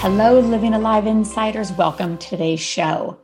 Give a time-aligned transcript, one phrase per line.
[0.00, 1.72] Hello, Living Alive Insiders.
[1.72, 3.18] Welcome to today's show.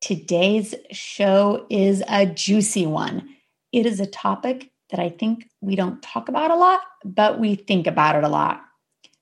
[0.00, 3.36] Today's show is a juicy one.
[3.70, 7.54] It is a topic that I think we don't talk about a lot, but we
[7.54, 8.60] think about it a lot.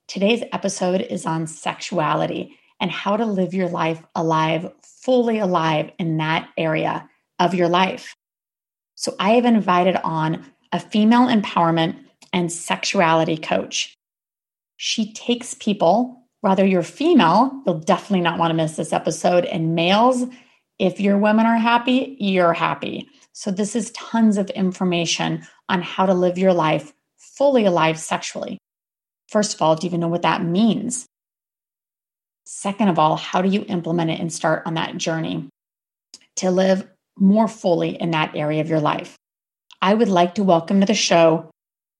[0.07, 6.17] Today's episode is on sexuality and how to live your life alive, fully alive in
[6.17, 8.15] that area of your life.
[8.95, 11.97] So, I have invited on a female empowerment
[12.33, 13.93] and sexuality coach.
[14.77, 19.45] She takes people whether you're female, you'll definitely not want to miss this episode.
[19.45, 20.25] And males,
[20.77, 23.09] if your women are happy, you're happy.
[23.33, 28.57] So, this is tons of information on how to live your life fully alive sexually.
[29.29, 31.05] First of all, do you even know what that means?
[32.45, 35.47] Second of all, how do you implement it and start on that journey
[36.37, 39.15] to live more fully in that area of your life?
[39.81, 41.51] I would like to welcome to the show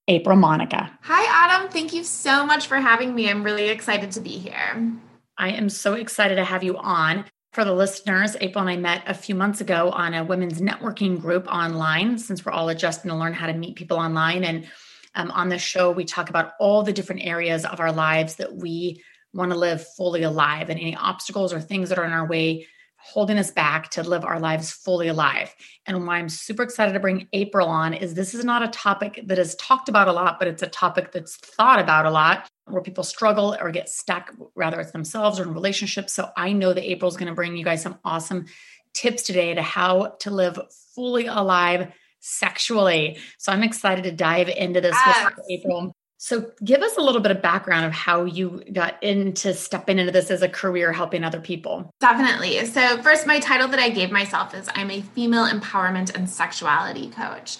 [0.09, 0.91] April Monica.
[1.03, 1.69] Hi, Autumn.
[1.69, 3.29] Thank you so much for having me.
[3.29, 4.91] I'm really excited to be here.
[5.37, 7.25] I am so excited to have you on.
[7.53, 11.21] For the listeners, April and I met a few months ago on a women's networking
[11.21, 14.43] group online since we're all adjusting to learn how to meet people online.
[14.43, 14.67] And
[15.13, 18.55] um, on the show, we talk about all the different areas of our lives that
[18.55, 19.03] we
[19.33, 22.65] want to live fully alive and any obstacles or things that are in our way
[23.01, 25.53] holding us back to live our lives fully alive.
[25.85, 29.21] And why I'm super excited to bring April on is this is not a topic
[29.25, 32.49] that is talked about a lot, but it's a topic that's thought about a lot
[32.65, 36.13] where people struggle or get stuck, whether it's themselves or in relationships.
[36.13, 38.45] So I know that April's going to bring you guys some awesome
[38.93, 40.59] tips today to how to live
[40.93, 43.17] fully alive sexually.
[43.37, 45.31] So I'm excited to dive into this yes.
[45.35, 45.95] with April.
[46.21, 50.11] So, give us a little bit of background of how you got into stepping into
[50.11, 51.89] this as a career helping other people.
[52.01, 52.65] Definitely.
[52.65, 57.09] So, first, my title that I gave myself is I'm a female empowerment and sexuality
[57.09, 57.57] coach.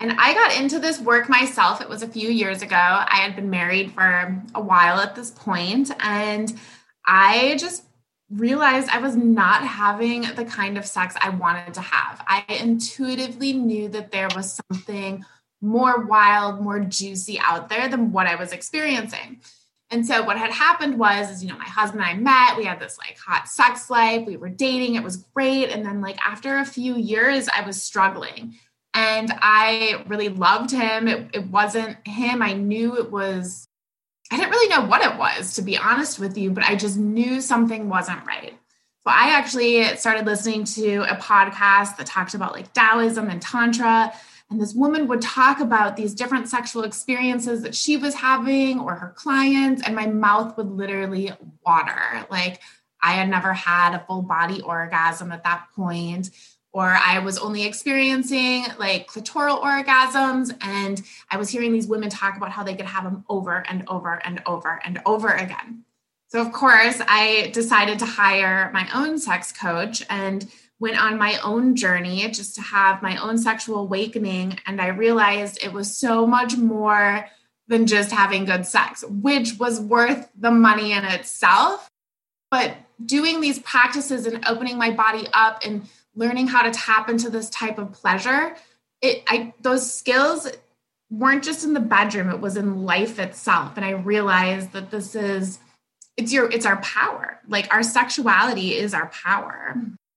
[0.00, 1.82] And I got into this work myself.
[1.82, 2.74] It was a few years ago.
[2.74, 6.58] I had been married for a while at this point, and
[7.06, 7.84] I just
[8.30, 12.24] realized I was not having the kind of sex I wanted to have.
[12.26, 15.26] I intuitively knew that there was something
[15.60, 19.40] more wild, more juicy out there than what I was experiencing.
[19.92, 22.64] And so what had happened was, is, you know, my husband and I met, we
[22.64, 25.68] had this like hot sex life, we were dating, it was great.
[25.70, 28.54] And then like after a few years, I was struggling
[28.94, 31.08] and I really loved him.
[31.08, 32.40] It, it wasn't him.
[32.40, 33.66] I knew it was,
[34.30, 36.96] I didn't really know what it was, to be honest with you, but I just
[36.96, 38.54] knew something wasn't right.
[39.02, 44.12] So I actually started listening to a podcast that talked about like Taoism and Tantra
[44.50, 48.96] and this woman would talk about these different sexual experiences that she was having or
[48.96, 51.32] her clients, and my mouth would literally
[51.64, 52.26] water.
[52.30, 52.60] Like
[53.00, 56.30] I had never had a full body orgasm at that point,
[56.72, 60.56] or I was only experiencing like clitoral orgasms.
[60.60, 61.00] And
[61.30, 64.20] I was hearing these women talk about how they could have them over and over
[64.24, 65.84] and over and over again.
[66.28, 70.48] So, of course, I decided to hire my own sex coach and
[70.80, 74.58] went on my own journey just to have my own sexual awakening.
[74.66, 77.28] And I realized it was so much more
[77.68, 81.88] than just having good sex, which was worth the money in itself.
[82.50, 85.86] But doing these practices and opening my body up and
[86.16, 88.56] learning how to tap into this type of pleasure,
[89.02, 90.48] it I those skills
[91.10, 93.76] weren't just in the bedroom, it was in life itself.
[93.76, 95.58] And I realized that this is
[96.16, 97.38] it's your it's our power.
[97.46, 99.76] Like our sexuality is our power.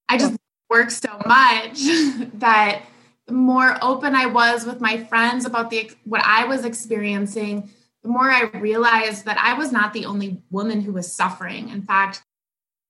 [0.10, 0.38] I just
[0.74, 1.78] work so much
[2.40, 2.81] that
[3.28, 7.70] the more open I was with my friends about the what I was experiencing,
[8.02, 11.70] the more I realized that I was not the only woman who was suffering.
[11.70, 12.24] In fact,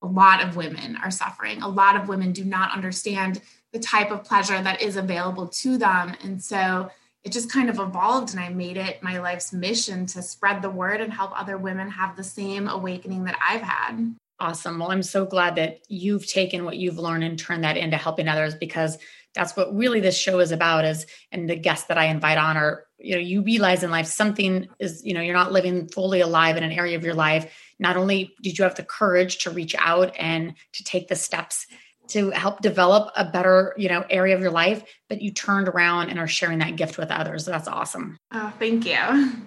[0.02, 1.62] a lot of women are suffering.
[1.62, 3.42] A lot of women do not understand
[3.74, 6.16] the type of pleasure that is available to them.
[6.24, 6.90] And so
[7.24, 10.70] it just kind of evolved and I made it my life's mission to spread the
[10.70, 14.16] word and help other women have the same awakening that I've had.
[14.40, 14.80] Awesome.
[14.80, 18.28] Well, I'm so glad that you've taken what you've learned and turned that into helping
[18.28, 18.98] others because
[19.36, 22.58] that's what really this show is about is and the guests that I invite on
[22.58, 26.22] are, you know, you realize in life something is, you know, you're not living fully
[26.22, 27.54] alive in an area of your life.
[27.80, 31.66] Not only did you have the courage to reach out and to take the steps
[32.10, 36.10] to help develop a better, you know, area of your life, but you turned around
[36.10, 37.46] and are sharing that gift with others.
[37.46, 38.18] That's awesome.
[38.32, 39.42] Oh, thank you.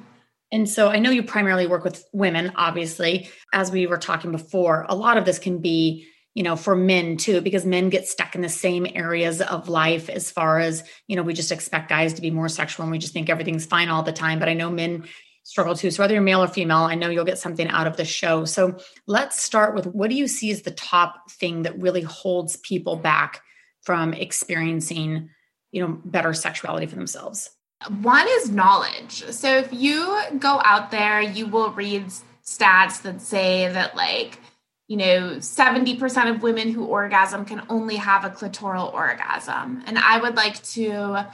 [0.53, 3.29] And so I know you primarily work with women, obviously.
[3.53, 7.17] As we were talking before, a lot of this can be, you know, for men
[7.17, 11.17] too, because men get stuck in the same areas of life as far as, you
[11.17, 13.89] know, we just expect guys to be more sexual and we just think everything's fine
[13.89, 14.39] all the time.
[14.39, 15.05] But I know men
[15.43, 15.91] struggle too.
[15.91, 18.45] So whether you're male or female, I know you'll get something out of the show.
[18.45, 22.57] So let's start with what do you see as the top thing that really holds
[22.57, 23.43] people back
[23.83, 25.31] from experiencing,
[25.71, 27.49] you know, better sexuality for themselves?
[28.01, 29.25] One is knowledge.
[29.31, 32.07] So if you go out there, you will read
[32.45, 34.41] stats that say that like
[34.89, 40.21] you know 70% of women who orgasm can only have a clitoral orgasm and i
[40.21, 41.27] would like to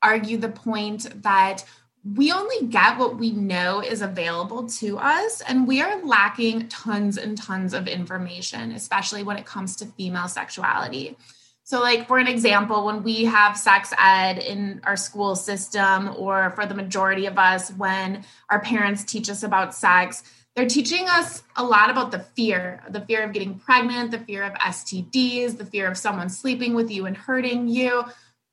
[0.00, 1.64] argue the point that
[2.04, 7.18] we only get what we know is available to us, and we are lacking tons
[7.18, 11.16] and tons of information, especially when it comes to female sexuality.
[11.64, 16.50] So, like, for an example, when we have sex ed in our school system, or
[16.50, 20.22] for the majority of us, when our parents teach us about sex,
[20.56, 24.42] they're teaching us a lot about the fear the fear of getting pregnant, the fear
[24.42, 28.04] of STDs, the fear of someone sleeping with you and hurting you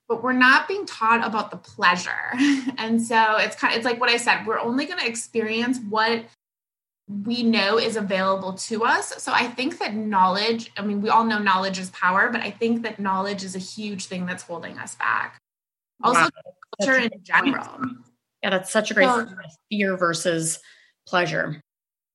[0.08, 2.32] but we're not being taught about the pleasure.
[2.78, 5.80] and so it's kind of it's like what I said, we're only going to experience
[5.90, 6.24] what
[7.08, 9.22] we know is available to us.
[9.24, 12.52] So I think that knowledge, I mean, we all know knowledge is power, but I
[12.52, 15.38] think that knowledge is a huge thing that's holding us back.
[16.04, 16.30] Also, wow.
[16.80, 17.80] culture in general.
[18.44, 19.28] Yeah, that's such a great so,
[19.70, 20.60] fear versus
[21.08, 21.62] pleasure.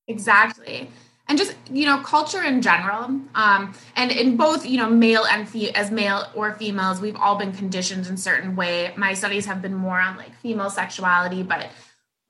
[0.08, 0.88] Exactly
[1.28, 3.04] and just you know culture in general
[3.34, 7.36] um, and in both you know male and fe- as male or females we've all
[7.36, 11.70] been conditioned in certain way my studies have been more on like female sexuality but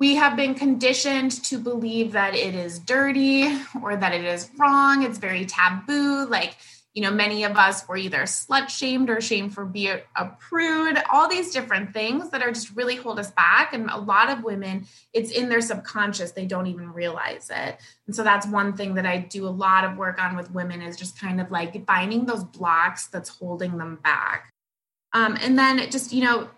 [0.03, 5.05] we have been conditioned to believe that it is dirty or that it is wrong
[5.05, 6.57] it's very taboo like
[6.95, 11.03] you know, many of us were either slut shamed or shamed for being a prude,
[11.11, 13.73] all these different things that are just really hold us back.
[13.73, 17.79] And a lot of women, it's in their subconscious, they don't even realize it.
[18.07, 20.83] And so that's one thing that I do a lot of work on with women
[20.83, 24.53] is just kind of like finding those blocks that's holding them back.
[25.15, 26.51] Um, and then just, you know,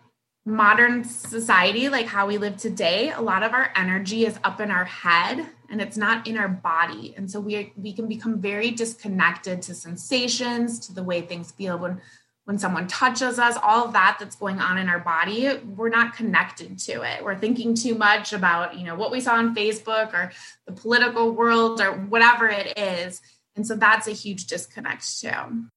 [0.46, 4.70] modern society, like how we live today, a lot of our energy is up in
[4.70, 7.14] our head and it's not in our body.
[7.16, 11.78] And so we we can become very disconnected to sensations, to the way things feel
[11.78, 12.00] when
[12.44, 16.14] when someone touches us, all of that that's going on in our body, we're not
[16.14, 17.24] connected to it.
[17.24, 20.30] We're thinking too much about, you know, what we saw on Facebook or
[20.66, 23.22] the political world or whatever it is.
[23.56, 25.68] And so that's a huge disconnect too.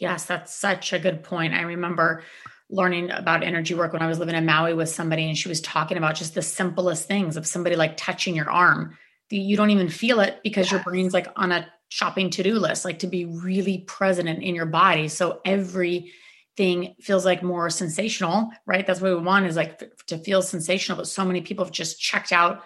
[0.00, 1.54] Yes, that's such a good point.
[1.54, 2.24] I remember
[2.70, 5.60] learning about energy work when I was living in Maui with somebody, and she was
[5.60, 8.96] talking about just the simplest things of somebody like touching your arm.
[9.30, 13.00] You don't even feel it because your brain's like on a shopping to-do list, like
[13.00, 15.08] to be really present in your body.
[15.08, 18.86] So everything feels like more sensational, right?
[18.86, 20.98] That's what we want is like to feel sensational.
[20.98, 22.62] But so many people have just checked out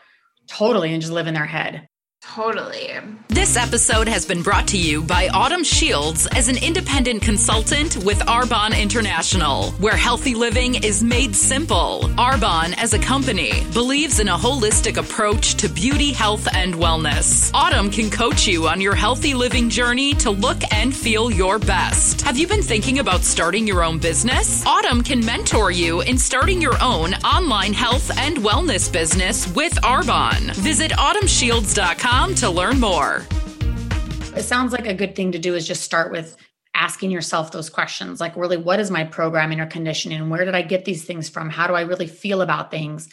[0.46, 1.88] totally and just live in their head.
[2.34, 2.90] Totally.
[3.28, 8.18] This episode has been brought to you by Autumn Shields as an independent consultant with
[8.20, 12.02] Arbonne International, where healthy living is made simple.
[12.18, 17.50] Arbonne, as a company, believes in a holistic approach to beauty, health, and wellness.
[17.54, 22.20] Autumn can coach you on your healthy living journey to look and feel your best.
[22.22, 24.66] Have you been thinking about starting your own business?
[24.66, 30.50] Autumn can mentor you in starting your own online health and wellness business with Arbonne.
[30.56, 33.24] Visit autumnshields.com to learn more.
[34.36, 36.36] It sounds like a good thing to do is just start with
[36.74, 40.62] asking yourself those questions like really what is my programming or conditioning where did i
[40.62, 43.08] get these things from how do i really feel about things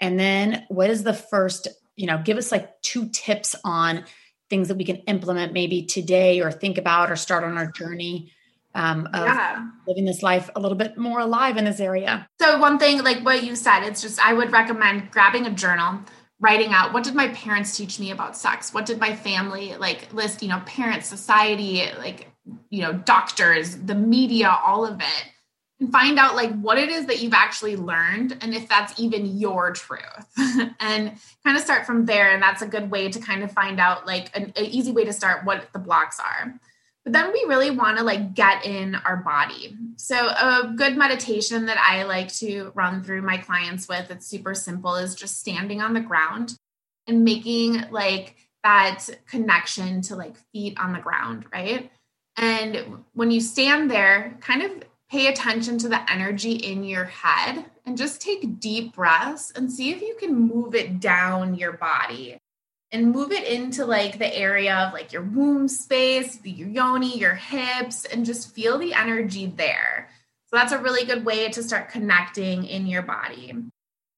[0.00, 4.04] and then what is the first you know give us like two tips on
[4.50, 8.32] things that we can implement maybe today or think about or start on our journey
[8.74, 9.64] um, of yeah.
[9.86, 13.24] living this life a little bit more alive in this area so one thing like
[13.24, 16.00] what you said it's just i would recommend grabbing a journal
[16.40, 18.74] writing out what did my parents teach me about sex?
[18.74, 22.30] What did my family like list you know parents society like
[22.70, 25.24] you know doctors the media all of it
[25.80, 29.38] and find out like what it is that you've actually learned and if that's even
[29.38, 30.00] your truth.
[30.80, 31.12] And
[31.44, 34.06] kind of start from there and that's a good way to kind of find out
[34.06, 36.54] like an, an easy way to start what the blocks are
[37.04, 39.76] But then we really want to like get in our body.
[39.96, 44.54] So a good meditation that I like to run through my clients with, it's super
[44.54, 46.56] simple, is just standing on the ground
[47.06, 51.90] and making like that connection to like feet on the ground, right?
[52.36, 57.66] And when you stand there, kind of pay attention to the energy in your head
[57.84, 62.38] and just take deep breaths and see if you can move it down your body
[62.94, 67.34] and move it into like the area of like your womb space, your yoni, your
[67.34, 70.08] hips, and just feel the energy there.
[70.46, 73.52] So that's a really good way to start connecting in your body.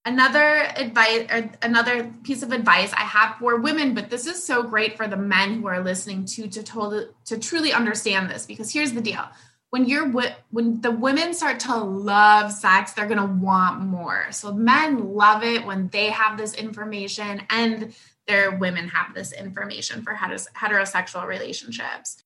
[0.05, 4.63] Another advice, or another piece of advice I have for women, but this is so
[4.63, 8.45] great for the men who are listening to to to, to truly understand this.
[8.45, 9.27] Because here's the deal:
[9.71, 10.07] when you're
[10.51, 14.27] when the women start to love sex, they're gonna want more.
[14.33, 17.95] So men love it when they have this information, and
[18.27, 22.23] their women have this information for heterosexual relationships.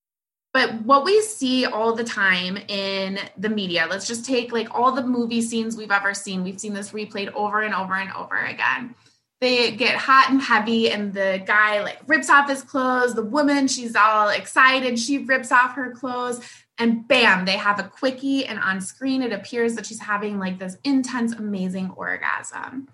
[0.52, 4.90] But what we see all the time in the media, let's just take like all
[4.92, 6.42] the movie scenes we've ever seen.
[6.42, 8.94] We've seen this replayed over and over and over again.
[9.40, 13.14] They get hot and heavy, and the guy like rips off his clothes.
[13.14, 14.98] The woman, she's all excited.
[14.98, 16.40] She rips off her clothes,
[16.76, 18.44] and bam, they have a quickie.
[18.44, 22.88] And on screen, it appears that she's having like this intense, amazing orgasm.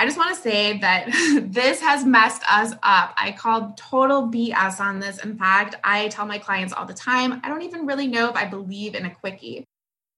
[0.00, 1.08] I just want to say that
[1.42, 3.12] this has messed us up.
[3.18, 5.22] I called total BS on this.
[5.22, 8.34] In fact, I tell my clients all the time, I don't even really know if
[8.34, 9.66] I believe in a quickie.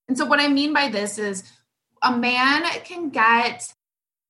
[0.07, 1.43] And so, what I mean by this is
[2.01, 3.75] a man can get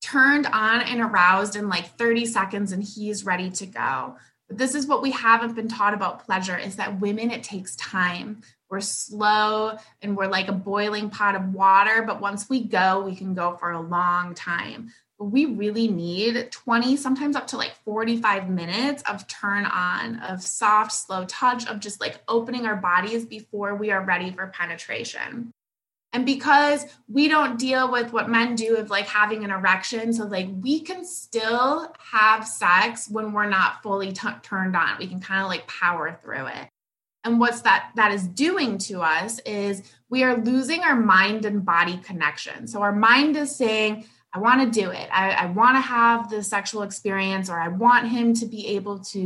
[0.00, 4.16] turned on and aroused in like 30 seconds and he's ready to go.
[4.48, 7.76] But this is what we haven't been taught about pleasure is that women, it takes
[7.76, 8.40] time.
[8.70, 12.04] We're slow and we're like a boiling pot of water.
[12.06, 14.90] But once we go, we can go for a long time
[15.22, 20.92] we really need 20, sometimes up to like 45 minutes of turn on, of soft,
[20.92, 25.52] slow touch, of just like opening our bodies before we are ready for penetration.
[26.12, 30.24] And because we don't deal with what men do of like having an erection, so
[30.24, 34.98] like we can still have sex when we're not fully t- turned on.
[34.98, 36.68] We can kind of like power through it.
[37.24, 41.64] And what's that that is doing to us is we are losing our mind and
[41.64, 42.66] body connection.
[42.66, 45.08] So our mind is saying, I want to do it.
[45.12, 49.00] I, I want to have the sexual experience, or I want him to be able
[49.00, 49.18] to,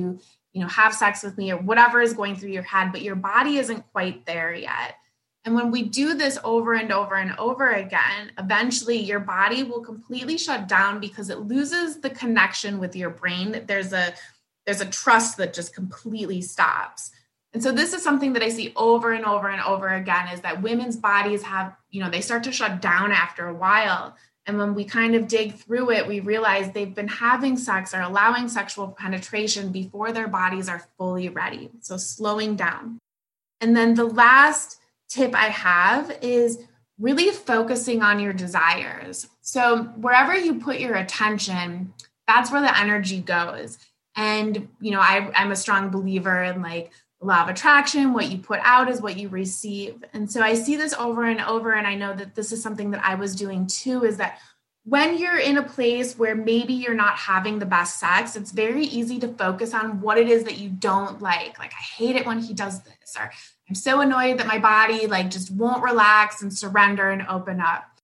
[0.53, 3.15] you know, have sex with me, or whatever is going through your head, but your
[3.15, 4.97] body isn't quite there yet.
[5.45, 9.81] And when we do this over and over and over again, eventually your body will
[9.81, 13.63] completely shut down because it loses the connection with your brain.
[13.67, 14.13] There's a
[14.67, 17.13] there's a trust that just completely stops.
[17.53, 20.41] And so this is something that I see over and over and over again is
[20.41, 24.59] that women's bodies have, you know, they start to shut down after a while and
[24.59, 28.49] when we kind of dig through it, we realize they've been having sex or allowing
[28.49, 31.71] sexual penetration before their bodies are fully ready.
[31.81, 32.99] So slowing down.
[33.61, 36.61] And then the last tip I have is
[36.99, 39.27] really focusing on your desires.
[39.41, 41.93] So wherever you put your attention,
[42.29, 43.79] that's where the energy goes.
[44.15, 48.39] And, you know, I, I'm a strong believer in like law of attraction what you
[48.39, 50.05] put out is what you receive.
[50.13, 52.91] And so i see this over and over and i know that this is something
[52.91, 54.39] that i was doing too is that
[54.85, 58.85] when you're in a place where maybe you're not having the best sex it's very
[58.85, 61.59] easy to focus on what it is that you don't like.
[61.59, 63.31] Like i hate it when he does this or
[63.69, 67.96] i'm so annoyed that my body like just won't relax and surrender and open up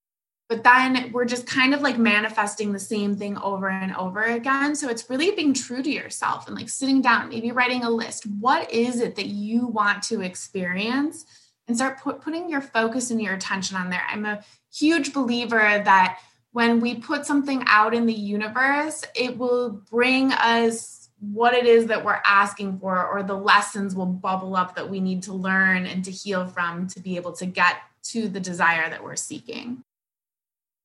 [0.53, 4.75] but then we're just kind of like manifesting the same thing over and over again.
[4.75, 8.27] So it's really being true to yourself and like sitting down, maybe writing a list.
[8.39, 11.25] What is it that you want to experience?
[11.67, 14.03] And start put, putting your focus and your attention on there.
[14.07, 16.19] I'm a huge believer that
[16.51, 21.87] when we put something out in the universe, it will bring us what it is
[21.87, 25.87] that we're asking for, or the lessons will bubble up that we need to learn
[25.87, 29.83] and to heal from to be able to get to the desire that we're seeking.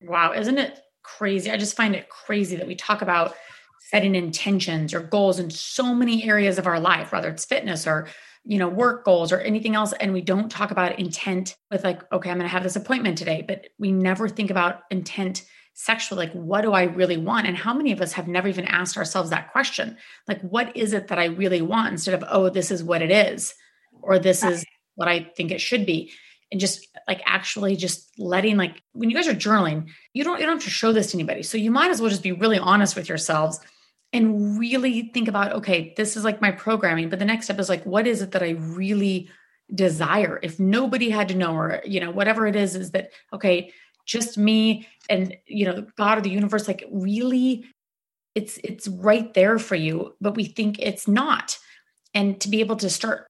[0.02, 1.50] Wow, isn't it crazy?
[1.50, 3.34] I just find it crazy that we talk about
[3.90, 8.08] setting intentions or goals in so many areas of our life, whether it's fitness or
[8.44, 12.00] you know work goals or anything else and we don't talk about intent with like
[12.12, 15.44] okay i'm going to have this appointment today but we never think about intent
[15.78, 17.46] sexually like what do i really want?
[17.46, 19.96] And how many of us have never even asked ourselves that question?
[20.26, 23.12] Like what is it that i really want instead of oh this is what it
[23.12, 23.54] is
[24.02, 24.64] or this is
[24.96, 26.10] what i think it should be
[26.50, 30.46] and just like actually just letting like when you guys are journaling you don't you
[30.46, 31.42] don't have to show this to anybody.
[31.42, 33.60] So you might as well just be really honest with yourselves
[34.12, 37.68] and really think about okay this is like my programming but the next step is
[37.68, 39.28] like what is it that i really
[39.74, 40.38] desire?
[40.42, 43.72] If nobody had to know or you know whatever it is is that okay
[44.06, 47.64] just me and you know god or the universe like really
[48.34, 51.58] it's it's right there for you but we think it's not.
[52.14, 53.27] And to be able to start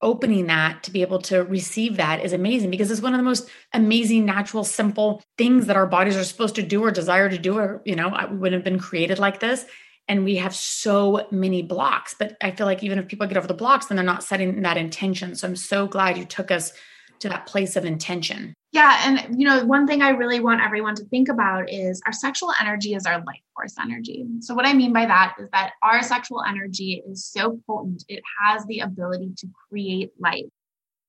[0.00, 3.24] opening that to be able to receive that is amazing because it's one of the
[3.24, 7.38] most amazing natural simple things that our bodies are supposed to do or desire to
[7.38, 9.64] do or you know we wouldn't have been created like this.
[10.10, 13.46] And we have so many blocks but i feel like even if people get over
[13.46, 15.34] the blocks then they're not setting that intention.
[15.34, 16.72] So i'm so glad you took us
[17.20, 20.94] to that place of intention yeah and you know one thing i really want everyone
[20.94, 24.72] to think about is our sexual energy is our life force energy so what i
[24.72, 29.32] mean by that is that our sexual energy is so potent it has the ability
[29.36, 30.44] to create life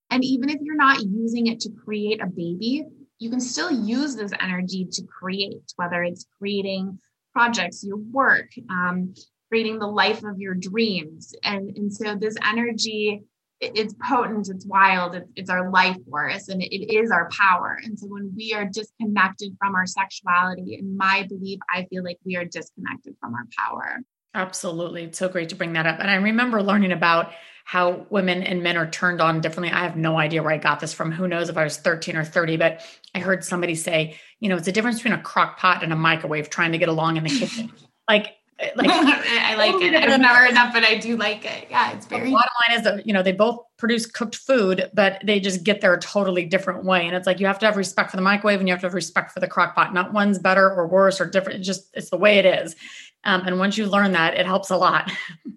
[0.09, 2.85] and even if you're not using it to create a baby
[3.19, 6.97] you can still use this energy to create whether it's creating
[7.33, 9.13] projects, your work, um,
[9.49, 11.33] creating the life of your dreams.
[11.43, 13.23] And, and so this energy,
[13.61, 17.79] it's potent, it's wild, it's, it's our life force, and it, it is our power.
[17.83, 22.17] And so when we are disconnected from our sexuality, in my belief, I feel like
[22.25, 23.99] we are disconnected from our power.
[24.33, 25.03] Absolutely.
[25.03, 25.99] It's so great to bring that up.
[25.99, 27.31] And I remember learning about
[27.65, 29.71] how women and men are turned on differently.
[29.71, 31.11] I have no idea where I got this from.
[31.11, 32.81] Who knows if I was 13 or 30, but
[33.13, 35.95] I heard somebody say, you know, it's a difference between a crock pot and a
[35.95, 37.71] microwave trying to get along in the kitchen.
[38.09, 38.35] like,
[38.75, 39.95] like I like it.
[39.95, 41.67] I've never heard that, but I do like it.
[41.69, 42.25] Yeah, it's very.
[42.25, 45.63] The bottom line is that you know they both produce cooked food, but they just
[45.63, 47.07] get there a totally different way.
[47.07, 48.87] And it's like you have to have respect for the microwave and you have to
[48.87, 49.93] have respect for the crock pot.
[49.93, 51.59] Not one's better or worse or different.
[51.59, 52.75] It's just it's the way it is.
[53.23, 55.11] Um, and once you learn that, it helps a lot.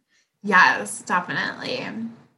[0.44, 1.86] Yes, definitely.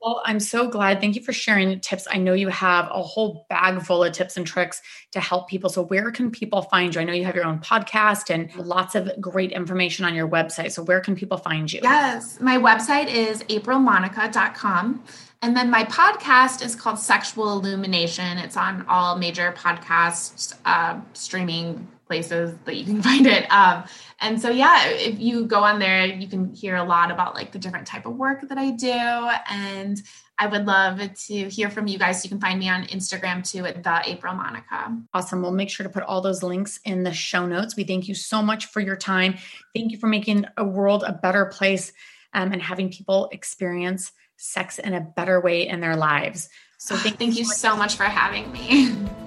[0.04, 1.00] Well, I'm so glad.
[1.00, 2.06] Thank you for sharing tips.
[2.10, 4.82] I know you have a whole bag full of tips and tricks
[5.12, 5.70] to help people.
[5.70, 7.00] So, where can people find you?
[7.00, 10.72] I know you have your own podcast and lots of great information on your website.
[10.72, 11.80] So, where can people find you?
[11.82, 15.04] Yes, my website is aprilmonica.com.
[15.40, 18.36] And then my podcast is called Sexual Illumination.
[18.36, 23.50] It's on all major podcast uh, streaming places that you can find it.
[23.52, 23.84] Um,
[24.20, 27.50] and so, yeah, if you go on there, you can hear a lot about like
[27.50, 28.88] the different type of work that I do.
[28.88, 30.00] And
[30.38, 32.24] I would love to hear from you guys.
[32.24, 34.96] You can find me on Instagram too at the April Monica.
[35.12, 35.42] Awesome.
[35.42, 37.76] We'll make sure to put all those links in the show notes.
[37.76, 39.36] We thank you so much for your time.
[39.74, 41.92] Thank you for making a world a better place
[42.32, 46.48] um, and having people experience sex in a better way in their lives.
[46.78, 48.96] So thank, thank you so much for having me.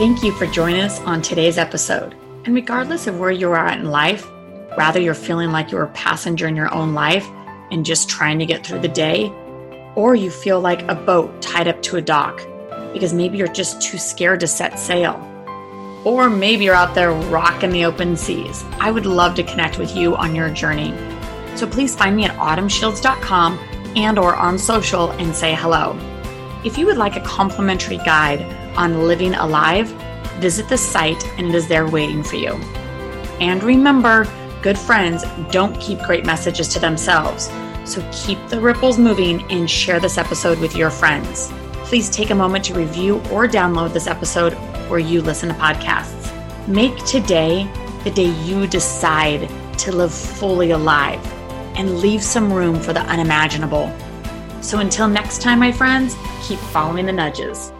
[0.00, 2.16] Thank you for joining us on today's episode.
[2.46, 4.26] And regardless of where you are at in life,
[4.74, 7.28] whether you're feeling like you're a passenger in your own life
[7.70, 9.30] and just trying to get through the day,
[9.96, 12.40] or you feel like a boat tied up to a dock
[12.94, 15.20] because maybe you're just too scared to set sail,
[16.06, 19.94] or maybe you're out there rocking the open seas, I would love to connect with
[19.94, 20.94] you on your journey.
[21.56, 23.58] So please find me at autumnshields.com
[23.96, 25.94] and or on social and say hello.
[26.64, 28.40] If you would like a complimentary guide
[28.76, 29.88] on living alive,
[30.38, 32.54] visit the site and it is there waiting for you.
[33.40, 34.26] And remember,
[34.62, 37.50] good friends don't keep great messages to themselves.
[37.84, 41.50] So keep the ripples moving and share this episode with your friends.
[41.84, 44.52] Please take a moment to review or download this episode
[44.88, 46.30] where you listen to podcasts.
[46.68, 47.68] Make today
[48.04, 51.20] the day you decide to live fully alive
[51.76, 53.92] and leave some room for the unimaginable.
[54.60, 57.72] So until next time, my friends, keep following the nudges.